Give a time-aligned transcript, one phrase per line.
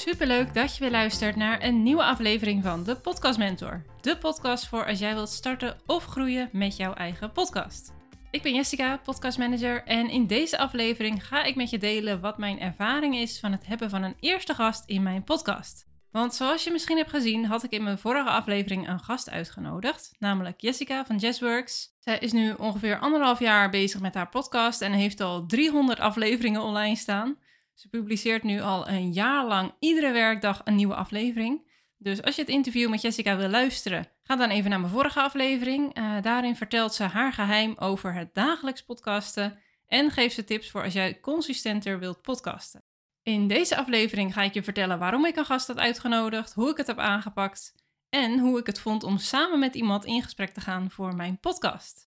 [0.00, 3.84] Superleuk dat je weer luistert naar een nieuwe aflevering van de Podcast Mentor.
[4.00, 7.92] De podcast voor als jij wilt starten of groeien met jouw eigen podcast.
[8.30, 12.60] Ik ben Jessica, podcastmanager en in deze aflevering ga ik met je delen wat mijn
[12.60, 15.86] ervaring is van het hebben van een eerste gast in mijn podcast.
[16.10, 20.14] Want zoals je misschien hebt gezien, had ik in mijn vorige aflevering een gast uitgenodigd,
[20.18, 21.96] namelijk Jessica van Jazzworks.
[21.98, 26.62] Zij is nu ongeveer anderhalf jaar bezig met haar podcast en heeft al 300 afleveringen
[26.62, 27.36] online staan.
[27.78, 31.70] Ze publiceert nu al een jaar lang iedere werkdag een nieuwe aflevering.
[31.96, 35.20] Dus als je het interview met Jessica wil luisteren, ga dan even naar mijn vorige
[35.20, 35.98] aflevering.
[35.98, 40.82] Uh, daarin vertelt ze haar geheim over het dagelijks podcasten en geeft ze tips voor
[40.82, 42.84] als jij consistenter wilt podcasten.
[43.22, 46.76] In deze aflevering ga ik je vertellen waarom ik een gast had uitgenodigd, hoe ik
[46.76, 47.74] het heb aangepakt
[48.08, 51.40] en hoe ik het vond om samen met iemand in gesprek te gaan voor mijn
[51.40, 52.07] podcast.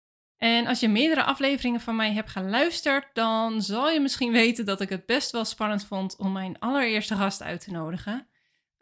[0.43, 4.81] En als je meerdere afleveringen van mij hebt geluisterd, dan zal je misschien weten dat
[4.81, 8.27] ik het best wel spannend vond om mijn allereerste gast uit te nodigen.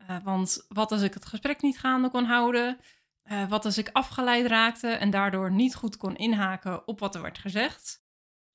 [0.10, 2.80] Uh, want wat als ik het gesprek niet gaande kon houden?
[3.32, 7.22] Uh, wat als ik afgeleid raakte en daardoor niet goed kon inhaken op wat er
[7.22, 8.04] werd gezegd?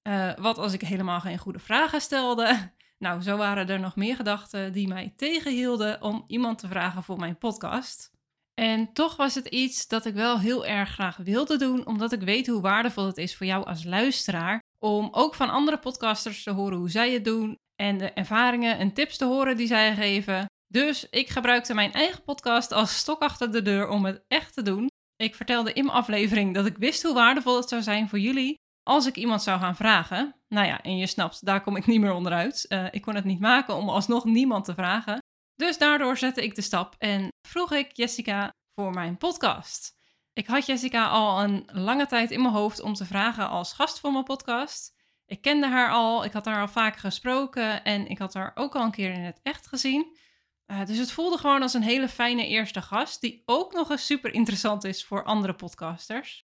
[0.03, 2.57] Uh, wat als ik helemaal geen goede vragen stelde?
[2.99, 7.19] Nou, zo waren er nog meer gedachten die mij tegenhielden om iemand te vragen voor
[7.19, 8.16] mijn podcast.
[8.61, 12.21] En toch was het iets dat ik wel heel erg graag wilde doen, omdat ik
[12.21, 16.51] weet hoe waardevol het is voor jou als luisteraar om ook van andere podcasters te
[16.51, 20.47] horen hoe zij het doen en de ervaringen en tips te horen die zij geven.
[20.67, 24.62] Dus ik gebruikte mijn eigen podcast als stok achter de deur om het echt te
[24.62, 24.89] doen.
[25.17, 28.55] Ik vertelde in mijn aflevering dat ik wist hoe waardevol het zou zijn voor jullie
[28.83, 30.34] als ik iemand zou gaan vragen.
[30.49, 32.67] Nou ja, en je snapt, daar kom ik niet meer onderuit.
[32.69, 35.19] Uh, ik kon het niet maken om alsnog niemand te vragen.
[35.57, 39.97] Dus daardoor zette ik de stap en vroeg ik Jessica voor mijn podcast.
[40.33, 44.01] Ik had Jessica al een lange tijd in mijn hoofd om te vragen als gast
[44.01, 44.95] voor mijn podcast.
[45.27, 48.75] Ik kende haar al, ik had haar al vaker gesproken en ik had haar ook
[48.75, 50.19] al een keer in het echt gezien.
[50.67, 54.06] Uh, dus het voelde gewoon als een hele fijne eerste gast, die ook nog eens
[54.06, 56.46] super interessant is voor andere podcasters.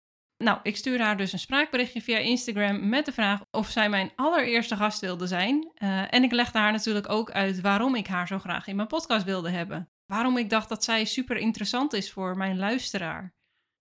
[0.42, 4.12] Nou, ik stuurde haar dus een spraakberichtje via Instagram met de vraag of zij mijn
[4.16, 5.72] allereerste gast wilde zijn.
[5.78, 8.88] Uh, en ik legde haar natuurlijk ook uit waarom ik haar zo graag in mijn
[8.88, 9.90] podcast wilde hebben.
[10.06, 13.34] Waarom ik dacht dat zij super interessant is voor mijn luisteraar.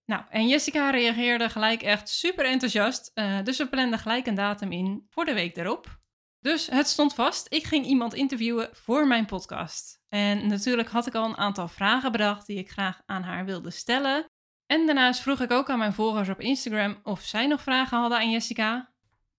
[0.05, 3.11] Nou, en Jessica reageerde gelijk echt super enthousiast.
[3.13, 5.99] Uh, dus we planden gelijk een datum in voor de week erop.
[6.39, 7.53] Dus het stond vast.
[7.53, 10.01] Ik ging iemand interviewen voor mijn podcast.
[10.07, 13.71] En natuurlijk had ik al een aantal vragen bedacht die ik graag aan haar wilde
[13.71, 14.25] stellen.
[14.71, 18.17] En daarnaast vroeg ik ook aan mijn volgers op Instagram of zij nog vragen hadden
[18.17, 18.89] aan Jessica.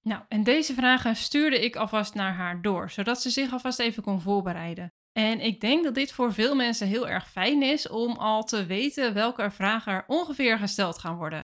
[0.02, 4.02] Nou, en deze vragen stuurde ik alvast naar haar door, zodat ze zich alvast even
[4.02, 4.92] kon voorbereiden.
[5.12, 8.66] En ik denk dat dit voor veel mensen heel erg fijn is om al te
[8.66, 11.40] weten welke vragen er ongeveer gesteld gaan worden.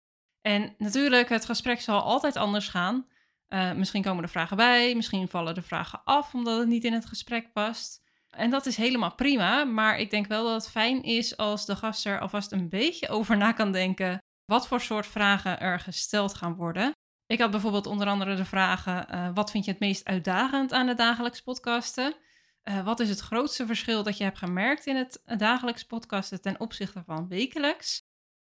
[0.41, 3.07] En natuurlijk, het gesprek zal altijd anders gaan.
[3.49, 6.93] Uh, misschien komen er vragen bij, misschien vallen de vragen af omdat het niet in
[6.93, 8.02] het gesprek past.
[8.35, 11.75] En dat is helemaal prima, maar ik denk wel dat het fijn is als de
[11.75, 16.33] gast er alvast een beetje over na kan denken wat voor soort vragen er gesteld
[16.33, 16.91] gaan worden.
[17.25, 20.87] Ik had bijvoorbeeld onder andere de vragen: uh, wat vind je het meest uitdagend aan
[20.87, 22.15] het dagelijks podcasten?
[22.63, 26.59] Uh, wat is het grootste verschil dat je hebt gemerkt in het dagelijks podcasten ten
[26.59, 28.01] opzichte van wekelijks?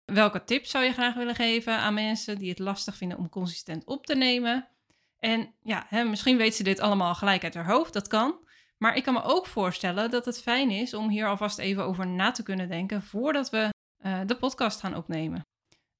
[0.05, 3.85] Welke tips zou je graag willen geven aan mensen die het lastig vinden om consistent
[3.85, 4.67] op te nemen?
[5.19, 8.46] En ja, hè, misschien weet ze dit allemaal gelijk uit haar hoofd, dat kan.
[8.77, 12.07] Maar ik kan me ook voorstellen dat het fijn is om hier alvast even over
[12.07, 13.69] na te kunnen denken voordat we
[14.05, 15.45] uh, de podcast gaan opnemen.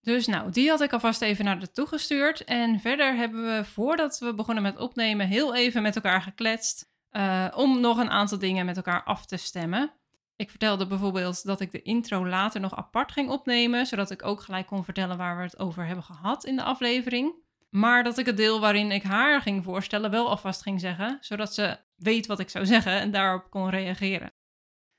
[0.02, 2.44] Dus nou, die had ik alvast even naar de toe gestuurd.
[2.44, 6.86] En verder hebben we, voordat we begonnen met opnemen, heel even met elkaar gekletst.
[7.12, 9.92] Uh, om nog een aantal dingen met elkaar af te stemmen.
[10.36, 14.42] Ik vertelde bijvoorbeeld dat ik de intro later nog apart ging opnemen, zodat ik ook
[14.42, 17.34] gelijk kon vertellen waar we het over hebben gehad in de aflevering.
[17.70, 21.54] Maar dat ik het deel waarin ik haar ging voorstellen wel alvast ging zeggen, zodat
[21.54, 24.34] ze weet wat ik zou zeggen en daarop kon reageren.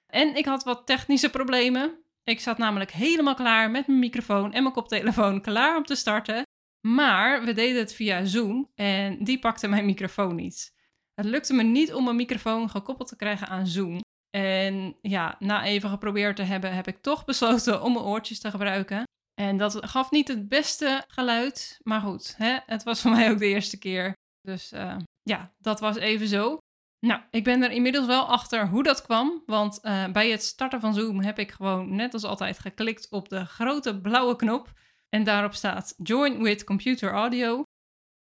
[0.06, 2.02] En ik had wat technische problemen.
[2.24, 6.42] Ik zat namelijk helemaal klaar met mijn microfoon en mijn koptelefoon klaar om te starten.
[6.86, 10.72] Maar we deden het via Zoom en die pakte mijn microfoon niet.
[11.14, 14.00] Het lukte me niet om mijn microfoon gekoppeld te krijgen aan Zoom.
[14.30, 18.50] En ja, na even geprobeerd te hebben, heb ik toch besloten om mijn oortjes te
[18.50, 19.02] gebruiken.
[19.34, 22.58] En dat gaf niet het beste geluid, maar goed, hè?
[22.66, 24.12] het was voor mij ook de eerste keer.
[24.40, 26.58] Dus uh, ja, dat was even zo.
[27.00, 29.42] Nou, ik ben er inmiddels wel achter hoe dat kwam.
[29.46, 33.28] Want uh, bij het starten van Zoom heb ik gewoon net als altijd geklikt op
[33.28, 34.72] de grote blauwe knop.
[35.08, 37.62] En daarop staat Join with Computer Audio.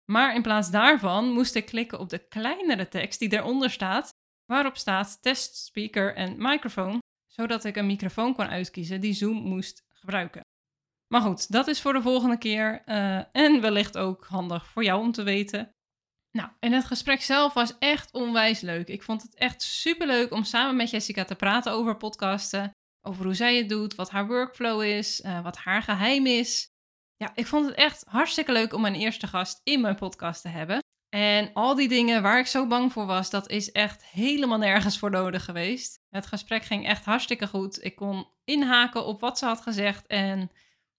[0.05, 4.11] Maar in plaats daarvan moest ik klikken op de kleinere tekst die eronder staat,
[4.45, 9.85] waarop staat test speaker en microfoon, zodat ik een microfoon kon uitkiezen die Zoom moest
[9.91, 10.41] gebruiken.
[11.09, 15.01] Maar goed, dat is voor de volgende keer uh, en wellicht ook handig voor jou
[15.01, 15.75] om te weten.
[16.32, 18.88] Nou, en het gesprek zelf was echt onwijs leuk.
[18.88, 22.70] Ik vond het echt super leuk om samen met Jessica te praten over podcasten.
[23.06, 26.70] Over hoe zij het doet, wat haar workflow is, uh, wat haar geheim is.
[27.17, 30.49] Ja, ik vond het echt hartstikke leuk om mijn eerste gast in mijn podcast te
[30.49, 30.81] hebben.
[31.08, 34.99] En al die dingen waar ik zo bang voor was, dat is echt helemaal nergens
[34.99, 35.99] voor nodig geweest.
[36.08, 37.85] Het gesprek ging echt hartstikke goed.
[37.85, 40.06] Ik kon inhaken op wat ze had gezegd.
[40.06, 40.50] En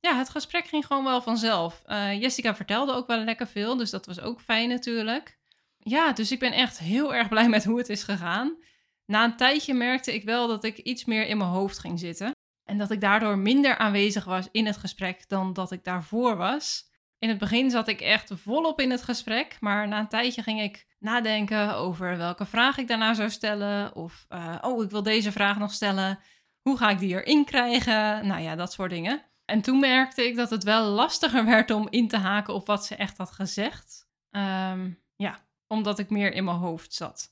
[0.03, 1.81] ja, het gesprek ging gewoon wel vanzelf.
[1.87, 5.37] Uh, Jessica vertelde ook wel lekker veel, dus dat was ook fijn natuurlijk.
[5.77, 8.57] Ja, dus ik ben echt heel erg blij met hoe het is gegaan.
[9.05, 12.31] Na een tijdje merkte ik wel dat ik iets meer in mijn hoofd ging zitten.
[12.63, 16.91] En dat ik daardoor minder aanwezig was in het gesprek dan dat ik daarvoor was.
[17.17, 20.61] In het begin zat ik echt volop in het gesprek, maar na een tijdje ging
[20.61, 23.95] ik nadenken over welke vraag ik daarna zou stellen.
[23.95, 26.19] Of, uh, oh, ik wil deze vraag nog stellen.
[26.61, 28.27] Hoe ga ik die erin krijgen?
[28.27, 29.31] Nou ja, dat soort dingen.
[29.45, 32.85] En toen merkte ik dat het wel lastiger werd om in te haken op wat
[32.85, 34.07] ze echt had gezegd.
[34.31, 37.31] Um, ja, omdat ik meer in mijn hoofd zat.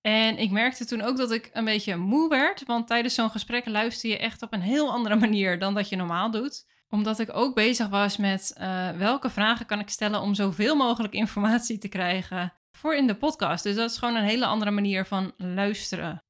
[0.00, 3.66] En ik merkte toen ook dat ik een beetje moe werd, want tijdens zo'n gesprek
[3.66, 6.66] luister je echt op een heel andere manier dan dat je normaal doet.
[6.88, 11.14] Omdat ik ook bezig was met uh, welke vragen kan ik stellen om zoveel mogelijk
[11.14, 13.64] informatie te krijgen voor in de podcast.
[13.64, 16.22] Dus dat is gewoon een hele andere manier van luisteren.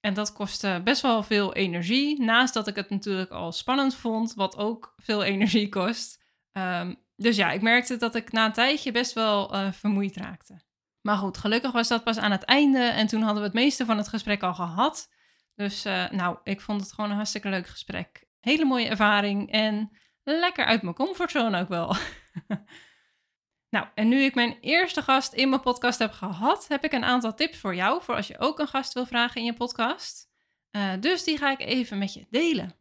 [0.00, 2.22] En dat kostte best wel veel energie.
[2.22, 6.24] Naast dat ik het natuurlijk al spannend vond, wat ook veel energie kost.
[6.52, 10.60] Um, dus ja, ik merkte dat ik na een tijdje best wel uh, vermoeid raakte.
[11.00, 13.84] Maar goed, gelukkig was dat pas aan het einde en toen hadden we het meeste
[13.84, 15.08] van het gesprek al gehad.
[15.54, 18.24] Dus uh, nou, ik vond het gewoon een hartstikke leuk gesprek.
[18.40, 19.90] Hele mooie ervaring en
[20.22, 21.96] lekker uit mijn comfortzone ook wel.
[23.70, 27.04] nou, en nu ik mijn eerste gast in mijn podcast heb gehad, heb ik een
[27.04, 30.28] aantal tips voor jou, voor als je ook een gast wil vragen in je podcast.
[30.72, 32.74] Uh, dus die ga ik even met je delen.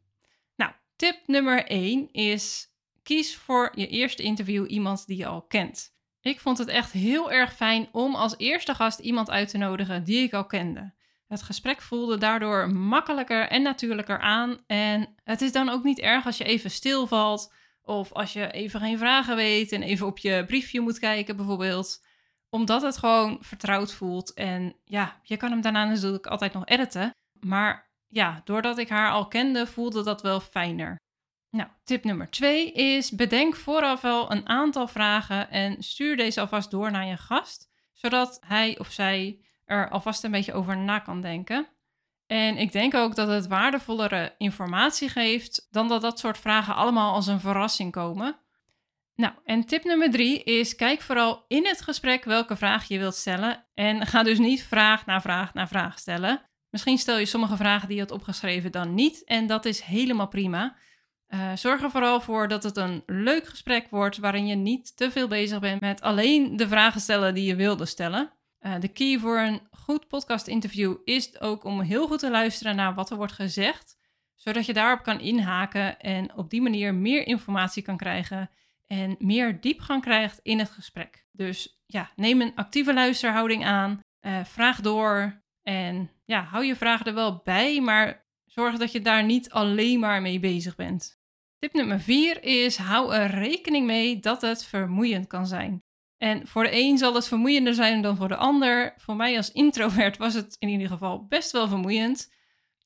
[0.55, 2.67] Nou, tip nummer 1 is
[3.03, 5.95] kies voor je eerste interview iemand die je al kent.
[6.21, 10.03] Ik vond het echt heel erg fijn om als eerste gast iemand uit te nodigen
[10.03, 10.93] die ik al kende.
[11.27, 14.63] Het gesprek voelde daardoor makkelijker en natuurlijker aan.
[14.67, 17.53] En het is dan ook niet erg als je even stilvalt.
[17.87, 22.05] Of als je even geen vragen weet en even op je briefje moet kijken, bijvoorbeeld.
[22.49, 24.33] Omdat het gewoon vertrouwd voelt.
[24.33, 27.11] En ja, je kan hem daarna natuurlijk altijd nog editen.
[27.39, 30.95] Maar ja, doordat ik haar al kende, voelde dat wel fijner.
[31.49, 36.71] Nou, tip nummer twee is bedenk vooraf wel een aantal vragen en stuur deze alvast
[36.71, 41.21] door naar je gast, zodat hij of zij er alvast een beetje over na kan
[41.21, 41.67] denken.
[42.27, 47.13] En ik denk ook dat het waardevollere informatie geeft dan dat dat soort vragen allemaal
[47.13, 48.39] als een verrassing komen.
[49.15, 53.15] Nou, en tip nummer drie is: kijk vooral in het gesprek welke vraag je wilt
[53.15, 53.65] stellen.
[53.73, 56.41] En ga dus niet vraag na vraag na vraag stellen.
[56.69, 59.23] Misschien stel je sommige vragen die je had opgeschreven dan niet.
[59.23, 60.75] En dat is helemaal prima.
[61.29, 65.11] Uh, zorg er vooral voor dat het een leuk gesprek wordt waarin je niet te
[65.11, 68.31] veel bezig bent met alleen de vragen stellen die je wilde stellen.
[68.61, 72.93] Uh, de key voor een goed podcast-interview is ook om heel goed te luisteren naar
[72.93, 73.97] wat er wordt gezegd,
[74.35, 78.49] zodat je daarop kan inhaken en op die manier meer informatie kan krijgen
[78.87, 81.25] en meer diepgang krijgt in het gesprek.
[81.31, 87.05] Dus ja, neem een actieve luisterhouding aan, uh, vraag door en ja, hou je vragen
[87.05, 91.19] er wel bij, maar zorg dat je daar niet alleen maar mee bezig bent.
[91.59, 95.83] Tip nummer 4 is: hou er rekening mee dat het vermoeiend kan zijn.
[96.17, 98.93] En voor de een zal het vermoeiender zijn dan voor de ander.
[98.97, 102.35] Voor mij als introvert was het in ieder geval best wel vermoeiend.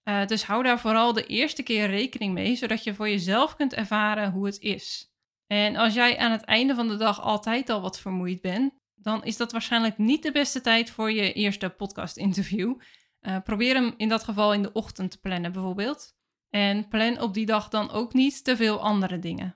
[0.03, 3.73] Uh, dus hou daar vooral de eerste keer rekening mee, zodat je voor jezelf kunt
[3.73, 5.13] ervaren hoe het is.
[5.47, 9.23] En als jij aan het einde van de dag altijd al wat vermoeid bent, dan
[9.23, 12.75] is dat waarschijnlijk niet de beste tijd voor je eerste podcast-interview.
[13.21, 16.13] Uh, probeer hem in dat geval in de ochtend te plannen, bijvoorbeeld.
[16.49, 19.55] En plan op die dag dan ook niet te veel andere dingen.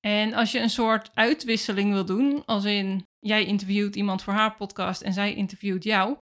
[0.00, 4.54] En als je een soort uitwisseling wil doen, als in jij interviewt iemand voor haar
[4.54, 6.16] podcast en zij interviewt jou,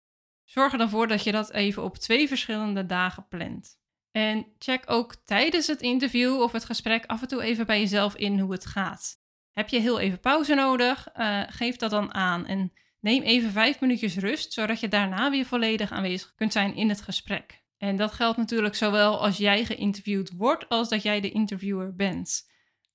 [0.43, 3.79] zorg er dan voor dat je dat even op twee verschillende dagen plant.
[4.12, 8.15] En check ook tijdens het interview of het gesprek af en toe even bij jezelf
[8.15, 9.20] in hoe het gaat.
[9.51, 11.08] Heb je heel even pauze nodig?
[11.15, 15.46] Uh, geef dat dan aan en neem even vijf minuutjes rust, zodat je daarna weer
[15.46, 17.63] volledig aanwezig kunt zijn in het gesprek.
[17.77, 22.50] En dat geldt natuurlijk zowel als jij geïnterviewd wordt, als dat jij de interviewer bent.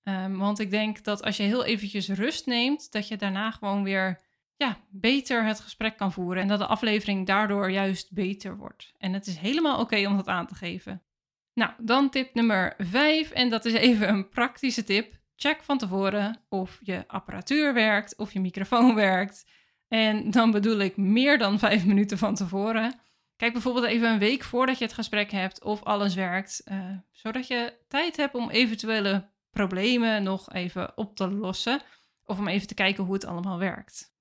[0.09, 3.83] Um, want ik denk dat als je heel eventjes rust neemt, dat je daarna gewoon
[3.83, 4.21] weer
[4.57, 6.43] ja, beter het gesprek kan voeren.
[6.43, 8.93] En dat de aflevering daardoor juist beter wordt.
[8.99, 11.03] En het is helemaal oké om dat aan te geven.
[11.55, 13.31] Nou, dan tip nummer 5.
[13.31, 15.15] En dat is even een praktische tip.
[15.37, 19.47] Check van tevoren of je apparatuur werkt, of je microfoon werkt.
[19.89, 23.01] En dan bedoel ik meer dan vijf minuten van tevoren.
[23.37, 27.47] Kijk bijvoorbeeld even een week voordat je het gesprek hebt of alles werkt, uh, zodat
[27.47, 31.81] je tijd hebt om eventuele problemen nog even op te lossen
[32.25, 34.15] of om even te kijken hoe het allemaal werkt.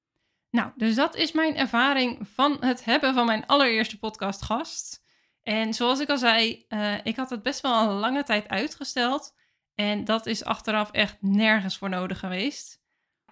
[0.49, 5.03] Nou, dus dat is mijn ervaring van het hebben van mijn allereerste podcastgast.
[5.43, 9.35] En zoals ik al zei, uh, ik had het best wel een lange tijd uitgesteld.
[9.75, 12.81] En dat is achteraf echt nergens voor nodig geweest.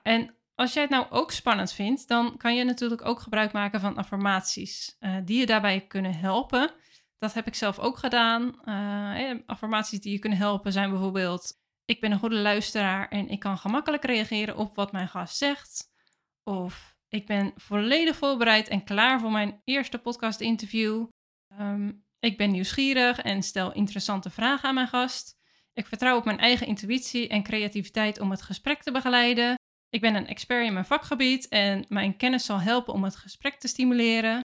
[0.01, 3.79] En als jij het nou ook spannend vindt, dan kan je natuurlijk ook gebruik maken
[3.79, 6.71] van affirmaties uh, die je daarbij kunnen helpen.
[7.19, 8.55] Dat heb ik zelf ook gedaan.
[8.65, 13.39] Uh, affirmaties die je kunnen helpen zijn bijvoorbeeld: ik ben een goede luisteraar en ik
[13.39, 15.91] kan gemakkelijk reageren op wat mijn gast zegt.
[16.43, 21.07] Of ik ben volledig voorbereid en klaar voor mijn eerste podcast-interview.
[21.59, 25.35] Um, ik ben nieuwsgierig en stel interessante vragen aan mijn gast.
[25.73, 29.55] Ik vertrouw op mijn eigen intuïtie en creativiteit om het gesprek te begeleiden.
[29.89, 33.59] Ik ben een expert in mijn vakgebied en mijn kennis zal helpen om het gesprek
[33.59, 34.39] te stimuleren.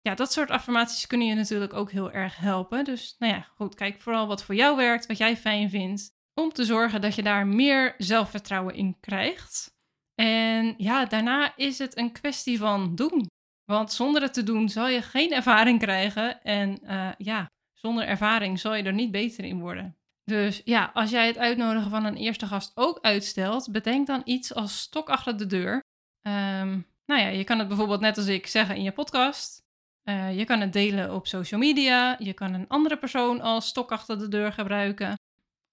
[0.00, 2.84] Ja, dat soort affirmaties kunnen je natuurlijk ook heel erg helpen.
[2.84, 6.52] Dus nou ja, goed, kijk vooral wat voor jou werkt, wat jij fijn vindt, om
[6.52, 9.72] te zorgen dat je daar meer zelfvertrouwen in krijgt.
[10.14, 13.26] En ja, daarna is het een kwestie van doen.
[13.64, 16.42] Want zonder het te doen zal je geen ervaring krijgen.
[16.42, 19.96] En uh, ja, zonder ervaring zal je er niet beter in worden.
[20.24, 24.54] Dus ja, als jij het uitnodigen van een eerste gast ook uitstelt, bedenk dan iets
[24.54, 25.74] als stok achter de deur.
[26.26, 29.62] Um, nou ja, je kan het bijvoorbeeld net als ik zeggen in je podcast.
[30.04, 32.16] Uh, je kan het delen op social media.
[32.18, 35.14] Je kan een andere persoon als stok achter de deur gebruiken.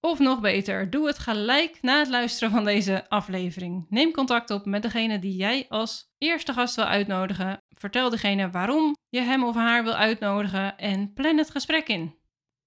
[0.04, 3.86] Of nog beter, doe het gelijk na het luisteren van deze aflevering.
[3.88, 7.58] Neem contact op met degene die jij als eerste gast wil uitnodigen.
[7.68, 12.14] Vertel degene waarom je hem of haar wil uitnodigen en plan het gesprek in.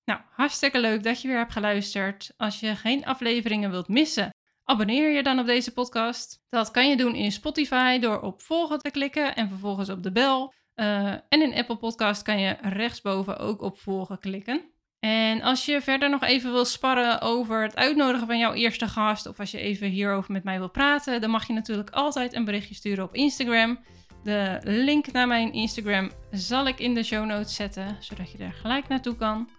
[0.05, 2.33] Nou, hartstikke leuk dat je weer hebt geluisterd.
[2.37, 4.29] Als je geen afleveringen wilt missen,
[4.63, 6.43] abonneer je dan op deze podcast.
[6.49, 10.11] Dat kan je doen in Spotify door op volgen te klikken en vervolgens op de
[10.11, 10.53] bel.
[10.75, 14.73] Uh, en in Apple Podcast kan je rechtsboven ook op volgen klikken.
[15.05, 19.27] En als je verder nog even wil sparren over het uitnodigen van jouw eerste gast,
[19.27, 22.45] of als je even hierover met mij wil praten, dan mag je natuurlijk altijd een
[22.45, 23.79] berichtje sturen op Instagram.
[24.23, 28.53] De link naar mijn Instagram zal ik in de show notes zetten, zodat je er
[28.53, 29.49] gelijk naartoe kan.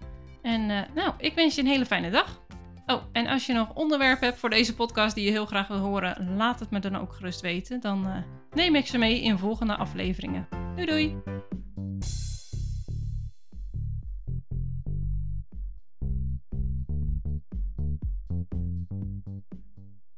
[0.42, 2.40] En uh, nou, ik wens je een hele fijne dag.
[2.86, 5.78] Oh, en als je nog onderwerpen hebt voor deze podcast die je heel graag wil
[5.78, 7.80] horen, laat het me dan ook gerust weten.
[7.80, 8.16] Dan uh,
[8.50, 10.48] neem ik ze mee in volgende afleveringen.
[10.74, 11.35] Doei doei!